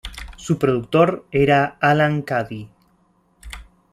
[0.35, 2.67] Su productor era Alan Caddy.